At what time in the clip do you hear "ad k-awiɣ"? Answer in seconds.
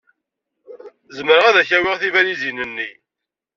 1.47-1.95